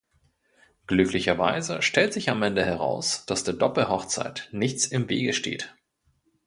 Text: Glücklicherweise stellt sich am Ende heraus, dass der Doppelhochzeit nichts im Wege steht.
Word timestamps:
Glücklicherweise 0.87 1.83
stellt 1.83 2.13
sich 2.13 2.31
am 2.31 2.41
Ende 2.41 2.65
heraus, 2.65 3.23
dass 3.27 3.43
der 3.43 3.53
Doppelhochzeit 3.53 4.49
nichts 4.51 4.87
im 4.87 5.07
Wege 5.09 5.31
steht. 5.31 5.75